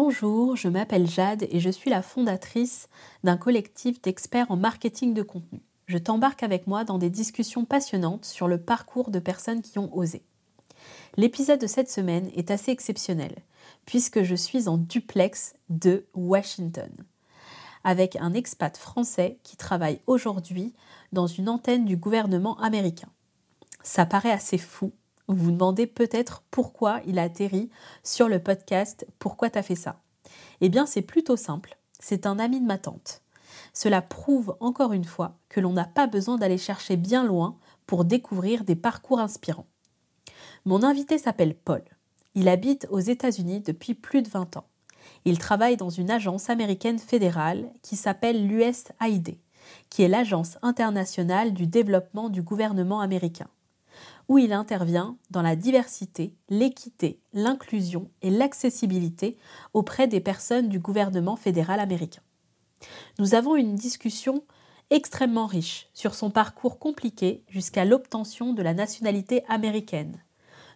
[0.00, 2.88] Bonjour, je m'appelle Jade et je suis la fondatrice
[3.24, 5.60] d'un collectif d'experts en marketing de contenu.
[5.86, 9.92] Je t'embarque avec moi dans des discussions passionnantes sur le parcours de personnes qui ont
[9.92, 10.22] osé.
[11.16, 13.34] L'épisode de cette semaine est assez exceptionnel
[13.86, 16.92] puisque je suis en duplex de Washington
[17.82, 20.74] avec un expat français qui travaille aujourd'hui
[21.10, 23.08] dans une antenne du gouvernement américain.
[23.82, 24.92] Ça paraît assez fou.
[25.30, 27.68] Vous vous demandez peut-être pourquoi il a atterri
[28.02, 30.00] sur le podcast Pourquoi t'as fait ça?
[30.62, 31.76] Eh bien, c'est plutôt simple.
[32.00, 33.20] C'est un ami de ma tante.
[33.74, 38.06] Cela prouve encore une fois que l'on n'a pas besoin d'aller chercher bien loin pour
[38.06, 39.66] découvrir des parcours inspirants.
[40.64, 41.84] Mon invité s'appelle Paul.
[42.34, 44.66] Il habite aux États-Unis depuis plus de 20 ans.
[45.26, 49.36] Il travaille dans une agence américaine fédérale qui s'appelle l'USAID,
[49.90, 53.48] qui est l'agence internationale du développement du gouvernement américain
[54.28, 59.38] où il intervient dans la diversité, l'équité, l'inclusion et l'accessibilité
[59.72, 62.22] auprès des personnes du gouvernement fédéral américain.
[63.18, 64.44] Nous avons une discussion
[64.90, 70.22] extrêmement riche sur son parcours compliqué jusqu'à l'obtention de la nationalité américaine.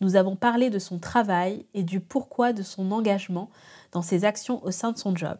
[0.00, 3.50] Nous avons parlé de son travail et du pourquoi de son engagement
[3.92, 5.38] dans ses actions au sein de son job.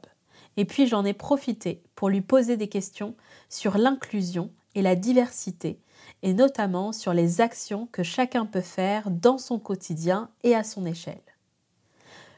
[0.56, 3.14] Et puis j'en ai profité pour lui poser des questions
[3.50, 5.78] sur l'inclusion et la diversité
[6.22, 10.86] et notamment sur les actions que chacun peut faire dans son quotidien et à son
[10.86, 11.20] échelle.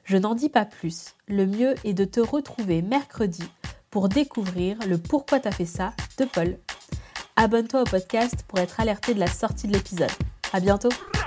[0.04, 3.44] Je n'en dis pas plus, le mieux est de te retrouver mercredi
[3.90, 6.58] pour découvrir le Pourquoi t'as fait ça de Paul.
[7.36, 10.10] Abonne-toi au podcast pour être alerté de la sortie de l'épisode.
[10.52, 11.17] À bientôt!